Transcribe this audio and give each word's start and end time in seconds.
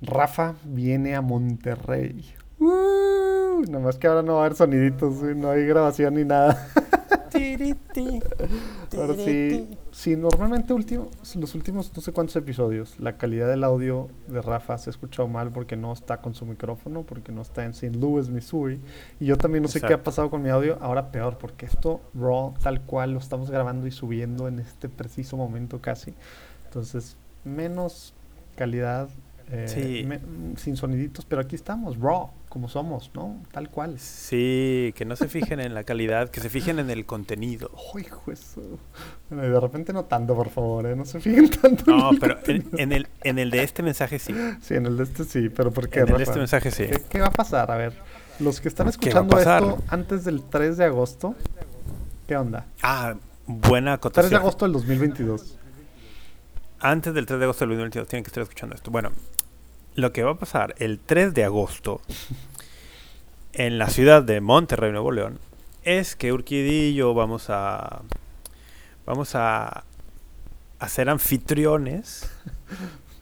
Rafa 0.00 0.54
viene 0.64 1.14
a 1.14 1.20
Monterrey. 1.20 2.24
Uh, 2.58 3.62
nomás 3.70 3.98
que 3.98 4.06
ahora 4.06 4.22
no 4.22 4.34
va 4.34 4.42
a 4.42 4.46
haber 4.46 4.56
soniditos, 4.56 5.22
no 5.36 5.50
hay 5.50 5.66
grabación 5.66 6.14
ni 6.14 6.24
nada. 6.24 6.68
ahora 8.96 9.14
sí, 9.14 9.78
sí, 9.90 10.16
normalmente 10.16 10.72
último, 10.72 11.08
los 11.36 11.54
últimos 11.54 11.94
no 11.94 12.02
sé 12.02 12.12
cuántos 12.12 12.36
episodios, 12.36 12.98
la 12.98 13.16
calidad 13.16 13.48
del 13.48 13.64
audio 13.64 14.08
de 14.26 14.40
Rafa 14.40 14.78
se 14.78 14.90
ha 14.90 14.92
escuchado 14.92 15.28
mal 15.28 15.50
porque 15.50 15.76
no 15.76 15.92
está 15.92 16.20
con 16.20 16.34
su 16.34 16.46
micrófono, 16.46 17.02
porque 17.02 17.32
no 17.32 17.42
está 17.42 17.64
en 17.64 17.70
St. 17.70 17.96
Louis, 17.98 18.28
Missouri. 18.28 18.80
Y 19.20 19.26
yo 19.26 19.36
también 19.36 19.62
no 19.62 19.68
sé 19.68 19.80
qué 19.80 19.94
ha 19.94 20.02
pasado 20.02 20.30
con 20.30 20.42
mi 20.42 20.50
audio, 20.50 20.78
ahora 20.80 21.10
peor, 21.10 21.38
porque 21.38 21.66
esto 21.66 22.00
raw, 22.14 22.54
tal 22.62 22.82
cual, 22.82 23.12
lo 23.12 23.18
estamos 23.18 23.50
grabando 23.50 23.86
y 23.86 23.90
subiendo 23.90 24.48
en 24.48 24.58
este 24.58 24.88
preciso 24.88 25.36
momento 25.36 25.80
casi. 25.80 26.14
Entonces, 26.66 27.16
menos 27.44 28.14
calidad 28.56 29.08
eh, 29.50 30.20
sin 30.56 30.76
soniditos, 30.76 31.24
pero 31.24 31.40
aquí 31.40 31.56
estamos, 31.56 31.98
raw, 31.98 32.30
como 32.50 32.68
somos, 32.68 33.10
¿no? 33.14 33.42
Tal 33.50 33.70
cual. 33.70 33.98
Sí, 33.98 34.92
que 34.94 35.06
no 35.06 35.16
se 35.16 35.28
fijen 35.28 35.58
en 35.60 35.72
la 35.72 35.84
calidad, 35.84 36.28
que 36.28 36.40
se 36.40 36.50
fijen 36.50 36.78
en 36.78 36.90
el 36.90 37.06
contenido. 37.06 37.70
Hijo 37.98 38.30
eso. 38.30 38.62
de 39.30 39.60
repente 39.60 39.92
no 39.92 40.04
tanto, 40.04 40.34
por 40.34 40.50
favor, 40.50 40.86
¿eh? 40.86 40.96
No 40.96 41.06
se 41.06 41.20
fijen 41.20 41.48
tanto. 41.62 41.90
No, 41.90 42.10
pero 42.20 42.38
en, 42.46 42.92
el, 42.92 43.08
en 43.22 43.38
el 43.38 43.50
de 43.50 43.62
este 43.62 43.82
mensaje 43.82 44.18
sí. 44.18 44.34
Sí, 44.60 44.74
en 44.74 44.84
el 44.84 44.98
de 44.98 45.04
este 45.04 45.24
sí, 45.24 45.48
pero 45.48 45.70
¿por 45.70 45.88
qué? 45.88 46.00
En 46.00 46.08
el 46.08 46.18
de 46.18 46.24
este 46.24 46.38
mensaje 46.38 46.70
sí. 46.70 46.84
¿Qué, 47.08 47.20
va 47.20 47.28
a 47.28 47.32
pasar? 47.32 47.70
A 47.70 47.76
ver, 47.76 47.94
los 48.40 48.60
que 48.60 48.68
están 48.68 48.88
escuchando 48.88 49.38
esto 49.38 49.82
antes 49.88 50.24
del 50.24 50.42
3 50.42 50.76
de 50.76 50.84
agosto, 50.84 51.34
¿qué 52.26 52.36
onda? 52.36 52.66
Ah, 52.82 53.14
buena 53.46 53.94
acotación. 53.94 54.28
3 54.28 54.30
de 54.30 54.36
agosto 54.36 54.64
del 54.66 54.72
2022 54.74 55.58
antes 56.80 57.14
del 57.14 57.26
3 57.26 57.38
de 57.38 57.44
agosto 57.44 57.64
del 57.64 57.70
2022 57.70 58.08
tienen 58.08 58.24
que 58.24 58.28
estar 58.28 58.42
escuchando 58.42 58.74
esto. 58.74 58.90
Bueno, 58.90 59.10
lo 59.98 60.12
que 60.12 60.22
va 60.22 60.32
a 60.32 60.38
pasar 60.38 60.76
el 60.78 61.00
3 61.00 61.34
de 61.34 61.44
agosto 61.44 62.00
en 63.52 63.78
la 63.78 63.88
ciudad 63.88 64.22
de 64.22 64.40
Monterrey, 64.40 64.92
Nuevo 64.92 65.10
León, 65.10 65.40
es 65.82 66.14
que 66.14 66.32
Urquidi 66.32 66.90
y 66.90 66.94
yo 66.94 67.14
vamos 67.14 67.46
a 67.48 68.02
vamos 69.04 69.34
a, 69.34 69.84
ser 70.86 71.10
anfitriones 71.10 72.30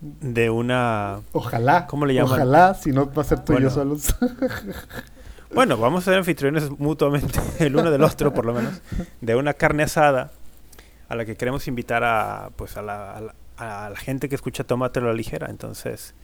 de 0.00 0.50
una 0.50 1.20
ojalá 1.32 1.86
¿cómo 1.86 2.04
le 2.04 2.12
llaman? 2.12 2.32
ojalá 2.32 2.74
si 2.74 2.92
no 2.92 3.10
va 3.10 3.22
a 3.22 3.24
ser 3.24 3.42
tú 3.42 3.54
y 3.54 3.62
yo 3.62 3.70
solos. 3.70 4.14
Bueno 5.54 5.78
vamos 5.78 6.02
a 6.02 6.10
ser 6.10 6.18
anfitriones 6.18 6.70
mutuamente 6.78 7.40
el 7.60 7.74
uno 7.76 7.90
del 7.90 8.02
otro 8.02 8.34
por 8.34 8.44
lo 8.44 8.52
menos 8.52 8.82
de 9.22 9.34
una 9.34 9.54
carne 9.54 9.84
asada 9.84 10.30
a 11.08 11.14
la 11.14 11.24
que 11.24 11.36
queremos 11.36 11.66
invitar 11.68 12.04
a 12.04 12.50
pues 12.56 12.76
a 12.76 12.82
la, 12.82 13.32
a 13.56 13.90
la, 13.90 13.96
gente 13.96 14.28
que 14.28 14.34
escucha 14.34 14.64
Tómatelo 14.64 15.06
a 15.06 15.10
la 15.10 15.16
ligera. 15.16 15.48
Entonces 15.48 16.14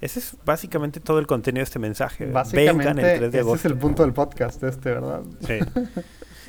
ese 0.00 0.20
es 0.20 0.36
básicamente 0.44 1.00
todo 1.00 1.18
el 1.18 1.26
contenido 1.26 1.60
de 1.60 1.64
este 1.64 1.78
mensaje. 1.78 2.26
Básicamente, 2.26 3.16
el 3.16 3.24
ese 3.24 3.52
es 3.52 3.64
el 3.64 3.76
punto 3.76 4.02
del 4.02 4.12
podcast 4.12 4.62
este, 4.62 4.90
¿verdad? 4.90 5.22
Sí. 5.46 5.58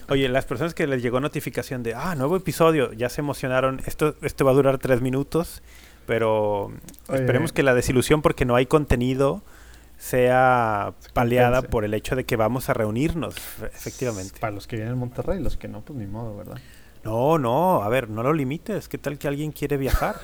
Oye, 0.09 0.27
las 0.29 0.45
personas 0.45 0.73
que 0.73 0.87
les 0.87 1.01
llegó 1.01 1.19
notificación 1.19 1.83
de, 1.83 1.93
ah, 1.93 2.15
nuevo 2.15 2.35
episodio, 2.35 2.91
ya 2.93 3.09
se 3.09 3.21
emocionaron. 3.21 3.81
Esto, 3.85 4.15
esto 4.21 4.45
va 4.45 4.51
a 4.51 4.53
durar 4.53 4.77
tres 4.77 5.01
minutos, 5.01 5.61
pero 6.05 6.71
esperemos 7.09 7.53
que 7.53 7.63
la 7.63 7.73
desilusión 7.73 8.21
porque 8.21 8.43
no 8.45 8.55
hay 8.55 8.65
contenido 8.65 9.41
sea 9.97 10.93
paliada 11.13 11.61
por 11.61 11.85
el 11.85 11.93
hecho 11.93 12.15
de 12.15 12.25
que 12.25 12.35
vamos 12.35 12.69
a 12.69 12.73
reunirnos, 12.73 13.35
efectivamente. 13.61 14.39
Para 14.39 14.51
los 14.51 14.65
que 14.65 14.75
vienen 14.77 14.93
en 14.93 14.99
Monterrey, 14.99 15.39
los 15.39 15.57
que 15.57 15.67
no, 15.67 15.81
pues 15.81 15.97
ni 15.97 16.07
modo, 16.07 16.35
¿verdad? 16.35 16.57
No, 17.03 17.39
no, 17.39 17.81
a 17.81 17.89
ver, 17.89 18.09
no 18.09 18.21
lo 18.21 18.31
limites. 18.31 18.87
¿Qué 18.87 18.99
tal 18.99 19.17
que 19.17 19.27
alguien 19.27 19.51
quiere 19.51 19.77
viajar? 19.77 20.15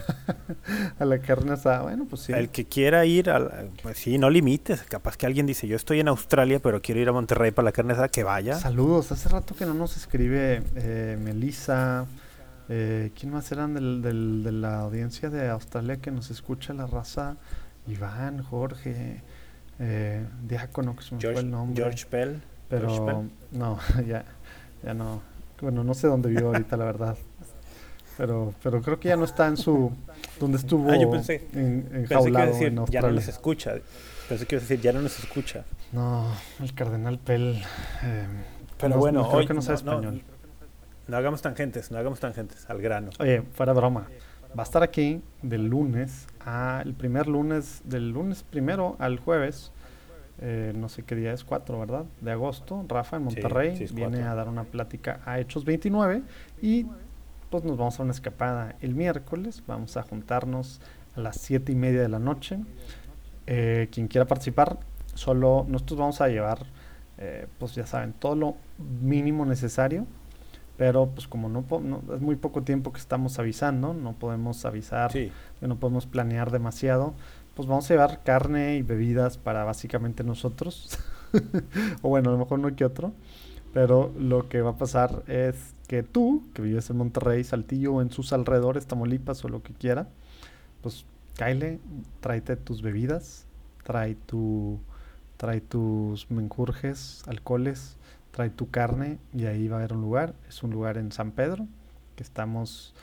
a 1.00 1.06
la 1.06 1.19
carne 1.19 1.53
asada, 1.53 1.81
bueno, 1.81 2.06
pues 2.08 2.22
sí. 2.23 2.34
El 2.34 2.50
que 2.50 2.66
quiera 2.66 3.03
ir, 3.06 3.31
pues 3.81 3.97
sí, 3.97 4.17
no 4.19 4.30
limites. 4.30 4.84
Capaz 4.84 5.17
que 5.17 5.25
alguien 5.25 5.47
dice, 5.47 5.67
yo 5.67 5.75
estoy 5.75 6.00
en 6.00 6.08
Australia, 6.08 6.59
pero 6.61 6.81
quiero 6.81 7.02
ir 7.02 7.09
a 7.09 7.14
Monterrey 7.14 7.52
para 7.52 7.66
la 7.66 7.72
carne 7.72 7.94
asada, 7.94 8.09
que 8.09 8.23
vaya. 8.23 8.56
Saludos, 8.56 9.11
hace 9.11 9.28
rato 9.30 9.56
que 9.56 9.66
no 9.66 9.73
nos 9.73 9.97
escribe 9.97 10.61
eh, 10.75 11.18
Melissa. 11.19 12.06
Eh, 12.69 13.12
¿Quién 13.18 13.31
más 13.31 13.52
eran 13.52 13.73
del, 13.73 14.02
del, 14.03 14.44
de 14.44 14.52
la 14.52 14.81
audiencia 14.81 15.29
de 15.29 15.50
Australia 15.50 15.97
que 15.97 16.12
nos 16.12 16.29
escucha 16.29 16.73
la 16.73 16.85
raza? 16.85 17.38
Iván, 17.88 18.44
Jorge, 18.44 19.23
eh, 19.79 20.25
Diácono, 20.44 20.96
que 20.96 21.03
se 21.03 21.16
me 21.16 21.22
fue 21.22 21.40
el 21.40 21.50
nombre. 21.50 21.81
George 21.81 22.06
Pell. 22.06 22.41
Pero 22.69 23.25
no, 23.52 23.79
ya, 24.07 24.25
ya 24.84 24.94
no 24.94 25.22
bueno, 25.62 25.84
no 25.84 25.94
sé 25.94 26.07
dónde 26.07 26.29
vive 26.29 26.44
ahorita, 26.44 26.78
la 26.78 26.85
verdad. 26.85 27.18
Pero, 28.18 28.53
pero 28.63 28.81
creo 28.81 29.00
que 29.00 29.09
ya 29.09 29.16
no 29.16 29.25
está 29.25 29.47
en 29.47 29.57
su. 29.57 29.91
donde 30.40 30.57
estuvo 30.57 30.90
ah, 30.91 30.97
yo 30.97 31.12
pensé, 31.12 31.47
en, 31.53 31.88
enjaulado 31.94 32.47
decir, 32.47 32.68
en 32.68 32.79
Australia. 32.79 33.01
Ya 33.01 33.07
no 33.09 33.16
nos 33.16 33.28
escucha. 33.28 33.75
Pensé 34.28 34.46
que 34.46 34.56
iba 34.56 34.59
a 34.59 34.62
decir, 34.62 34.81
ya 34.81 34.91
no 34.91 35.01
nos 35.01 35.19
escucha. 35.19 35.66
No, 35.91 36.25
el 36.59 36.73
Cardenal 36.73 37.19
Pell. 37.19 37.62
Eh, 38.03 38.25
pero 38.79 38.97
bueno, 38.97 39.28
creo 39.28 39.40
hoy, 39.40 39.47
que 39.47 39.53
no 39.53 39.62
sabe 39.62 39.78
español. 39.78 40.23
No, 41.07 41.17
hagamos 41.17 41.41
tangentes, 41.41 41.91
no 41.91 41.97
hagamos 41.97 42.19
tangentes, 42.19 42.69
al 42.69 42.81
grano. 42.81 43.12
Oye, 43.19 43.44
fuera 43.53 43.73
broma. 43.73 44.07
Va 44.57 44.63
a 44.63 44.66
estar 44.66 44.84
aquí 44.84 45.22
del 45.41 45.67
lunes 45.67 46.28
a 46.46 46.81
el 46.84 46.94
primer 46.94 47.28
lunes, 47.28 47.81
del 47.85 48.09
lunes 48.09 48.44
primero 48.44 48.96
al 49.00 49.19
jueves 49.19 49.72
eh, 50.40 50.72
no 50.75 50.88
sé 50.88 51.03
qué 51.03 51.16
día 51.16 51.34
es, 51.34 51.44
4, 51.44 51.80
¿verdad? 51.80 52.06
De 52.22 52.31
agosto, 52.31 52.86
Rafa 52.88 53.18
en 53.18 53.24
Monterrey 53.24 53.88
viene 53.94 54.24
a 54.24 54.36
dar 54.36 54.48
una 54.50 54.66
plática 54.66 55.20
a 55.25 55.40
Hechos 55.40 55.66
29 55.66 56.22
y 56.62 56.86
pues 57.50 57.64
nos 57.64 57.78
vamos 57.78 58.00
a 58.00 58.03
una 58.03 58.12
escapada 58.12 58.76
el 58.81 58.94
miércoles, 58.94 59.64
vamos 59.66 59.97
a 59.97 60.03
juntarnos 60.03 60.80
a 61.16 61.22
las 61.22 61.38
7 61.38 61.72
y 61.72 61.76
media 61.76 62.02
de 62.02 62.09
la 62.09 62.20
noche. 62.20 62.59
Eh, 63.47 63.88
quien 63.92 64.08
quiera 64.08 64.28
participar, 64.28 64.78
solo 65.16 65.66
nosotros 65.68 66.00
vamos 66.00 66.22
a 66.22 66.28
llevar, 66.28 66.66
eh, 67.18 67.47
pues 67.58 67.74
ya 67.74 67.86
saben, 67.86 68.14
todo 68.14 68.36
lo 68.36 68.56
mínimo 69.02 69.46
necesario, 69.46 70.06
pero 70.78 71.08
pues 71.08 71.28
como 71.28 71.50
no, 71.50 71.66
es 72.14 72.22
muy 72.22 72.36
poco 72.36 72.62
tiempo 72.62 72.92
que 72.94 73.00
estamos 73.00 73.40
avisando, 73.40 73.94
no 73.96 74.14
podemos 74.14 74.66
avisar, 74.66 75.12
no 75.62 75.76
podemos 75.78 76.06
planear 76.06 76.52
demasiado 76.52 77.16
pues 77.57 77.68
vamos 77.68 77.90
a 77.90 77.94
llevar 77.95 78.22
carne 78.23 78.75
y 78.75 78.84
bebidas 78.84 79.40
para 79.40 79.63
básicamente 79.63 80.23
nosotros. 80.23 81.00
o 82.03 82.09
bueno, 82.09 82.29
a 82.29 82.34
lo 82.34 82.38
mejor 82.38 82.59
no 82.59 82.73
que 82.75 82.85
otro. 82.85 83.13
Pero 83.73 84.13
lo 84.16 84.47
que 84.47 84.62
va 84.62 84.72
a 84.72 84.78
pasar 84.78 85.23
es 85.25 85.73
que 85.88 86.03
tú, 86.03 86.44
que 86.53 86.62
vives 86.62 86.91
en 86.91 86.97
Monterrey, 86.97 87.44
Saltillo 87.44 87.96
o 87.96 88.01
en 88.03 88.12
sus 88.12 88.31
alrededores, 88.31 88.85
Tamaulipas 88.85 89.44
o 89.44 89.50
lo 89.50 89.63
que 89.63 89.73
quiera, 89.73 90.07
pues 90.84 91.03
cáile, 91.35 91.79
tráete 92.22 92.57
tus 92.57 92.84
bebidas, 92.84 93.47
trae 93.84 94.13
tu 94.13 94.79
trae 95.38 95.59
tus 95.59 96.29
mencurjes, 96.29 97.23
alcoholes, 97.25 97.97
trae 98.29 98.51
tu 98.51 98.69
carne 98.69 99.17
y 99.34 99.46
ahí 99.46 99.67
va 99.67 99.78
a 99.78 99.79
haber 99.79 99.94
un 99.94 100.01
lugar. 100.01 100.35
Es 100.47 100.62
un 100.62 100.69
lugar 100.69 101.00
en 101.00 101.12
San 101.12 101.31
Pedro, 101.31 101.66
que 102.16 102.22
estamos 102.22 102.94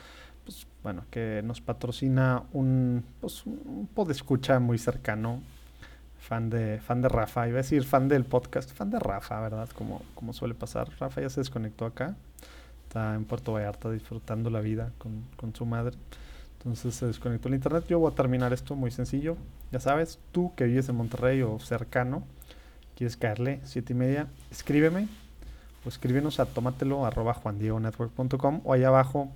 pues, 0.45 0.67
bueno, 0.83 1.03
que 1.09 1.41
nos 1.43 1.59
patrocina 1.59 2.43
un, 2.53 3.03
pues, 3.19 3.45
un 3.45 3.89
escucha 4.09 4.59
muy 4.59 4.77
cercano, 4.77 5.41
fan 6.19 6.49
de, 6.49 6.79
fan 6.79 7.01
de 7.01 7.09
Rafa, 7.09 7.47
iba 7.47 7.59
a 7.59 7.63
decir 7.63 7.83
fan 7.83 8.07
del 8.07 8.23
podcast, 8.23 8.71
fan 8.71 8.89
de 8.91 8.99
Rafa, 8.99 9.41
¿verdad? 9.41 9.69
Como, 9.75 10.01
como 10.13 10.33
suele 10.33 10.53
pasar. 10.53 10.89
Rafa 10.99 11.21
ya 11.21 11.29
se 11.29 11.41
desconectó 11.41 11.85
acá, 11.85 12.15
está 12.87 13.15
en 13.15 13.25
Puerto 13.25 13.53
Vallarta 13.53 13.91
disfrutando 13.91 14.49
la 14.49 14.61
vida 14.61 14.91
con, 14.97 15.25
con 15.35 15.53
su 15.55 15.65
madre. 15.65 15.97
Entonces 16.59 16.95
se 16.95 17.05
desconectó 17.07 17.47
el 17.47 17.55
internet. 17.55 17.85
Yo 17.87 17.99
voy 17.99 18.11
a 18.11 18.15
terminar 18.15 18.53
esto 18.53 18.75
muy 18.75 18.91
sencillo. 18.91 19.37
Ya 19.71 19.79
sabes, 19.79 20.19
tú 20.31 20.53
que 20.55 20.65
vives 20.65 20.89
en 20.89 20.95
Monterrey 20.95 21.41
o 21.41 21.59
cercano, 21.59 22.23
quieres 22.95 23.17
caerle, 23.17 23.59
siete 23.63 23.93
y 23.93 23.95
media, 23.95 24.27
escríbeme 24.49 25.07
o 25.85 25.89
escríbenos 25.89 26.39
a 26.39 26.45
tómatelo 26.45 27.05
arroba 27.05 27.33
juandiegonetwork.com 27.33 28.61
o 28.63 28.73
allá 28.73 28.87
abajo 28.87 29.31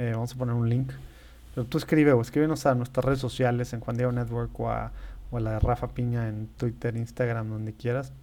eh, 0.00 0.12
vamos 0.14 0.32
a 0.32 0.36
poner 0.36 0.54
un 0.54 0.66
link. 0.66 0.90
Pero 1.54 1.66
tú 1.66 1.76
escribe 1.76 2.12
o 2.12 2.22
escríbenos 2.22 2.64
a 2.64 2.74
nuestras 2.74 3.04
redes 3.04 3.18
sociales 3.18 3.74
en 3.74 3.80
Juan 3.80 3.98
Diego 3.98 4.10
Network 4.12 4.58
o 4.58 4.70
a, 4.70 4.92
la 5.32 5.52
de 5.52 5.60
Rafa 5.60 5.88
Piña 5.88 6.26
en 6.26 6.46
Twitter, 6.56 6.96
Instagram, 6.96 7.50
donde 7.50 7.74
quieras. 7.74 8.14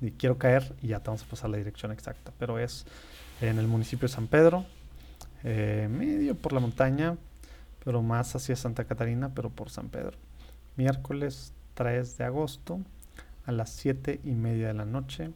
Y 0.00 0.10
quiero 0.10 0.36
caer 0.36 0.74
y 0.82 0.88
ya 0.88 0.98
te 0.98 1.06
vamos 1.06 1.22
a 1.22 1.26
pasar 1.26 1.50
la 1.50 1.58
dirección 1.58 1.92
exacta. 1.92 2.32
Pero 2.40 2.58
es 2.58 2.86
en 3.40 3.60
el 3.60 3.68
municipio 3.68 4.08
de 4.08 4.14
San 4.14 4.26
Pedro, 4.26 4.66
eh, 5.44 5.88
medio 5.88 6.34
por 6.34 6.52
la 6.52 6.58
montaña, 6.58 7.16
pero 7.84 8.02
más 8.02 8.34
hacia 8.34 8.56
Santa 8.56 8.84
Catarina, 8.84 9.30
pero 9.32 9.48
por 9.48 9.70
San 9.70 9.90
Pedro. 9.90 10.16
Miércoles 10.76 11.52
3 11.74 12.18
de 12.18 12.24
agosto 12.24 12.80
a 13.46 13.52
las 13.52 13.70
7 13.70 14.20
y 14.24 14.32
media 14.32 14.66
de 14.66 14.74
la 14.74 14.86
noche. 14.86 15.30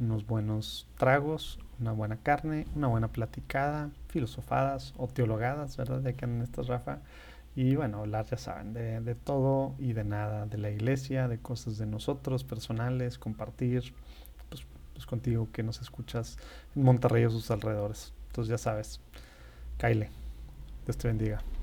Unos 0.00 0.26
buenos 0.26 0.86
tragos, 0.96 1.58
una 1.80 1.92
buena 1.92 2.16
carne, 2.16 2.66
una 2.74 2.88
buena 2.88 3.08
platicada, 3.08 3.90
filosofadas 4.08 4.94
o 4.96 5.08
teologadas, 5.08 5.76
¿verdad? 5.76 6.00
De 6.00 6.14
que 6.14 6.24
en 6.24 6.42
estas 6.42 6.66
Rafa. 6.68 6.98
Y 7.56 7.76
bueno, 7.76 8.00
hablar, 8.00 8.26
ya 8.26 8.36
saben, 8.36 8.72
de, 8.72 9.00
de, 9.00 9.14
todo 9.14 9.74
y 9.78 9.92
de 9.92 10.02
nada, 10.02 10.46
de 10.46 10.58
la 10.58 10.70
iglesia, 10.70 11.28
de 11.28 11.38
cosas 11.38 11.78
de 11.78 11.86
nosotros, 11.86 12.42
personales, 12.42 13.16
compartir, 13.18 13.94
pues, 14.48 14.66
pues 14.92 15.06
contigo 15.06 15.48
que 15.52 15.62
nos 15.62 15.80
escuchas 15.80 16.36
en 16.74 16.82
Monterrey 16.82 17.24
o 17.24 17.30
sus 17.30 17.50
alrededores. 17.52 18.12
Entonces 18.28 18.50
ya 18.50 18.58
sabes, 18.58 19.00
Kyle, 19.78 20.08
Dios 20.84 20.98
te 20.98 21.06
bendiga. 21.06 21.53